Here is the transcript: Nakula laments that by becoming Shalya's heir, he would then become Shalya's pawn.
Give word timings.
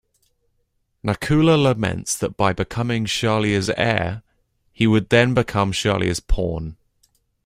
Nakula 1.05 1.61
laments 1.61 2.17
that 2.17 2.35
by 2.35 2.53
becoming 2.53 3.05
Shalya's 3.05 3.69
heir, 3.77 4.23
he 4.73 4.87
would 4.87 5.09
then 5.09 5.35
become 5.35 5.71
Shalya's 5.71 6.19
pawn. 6.19 6.75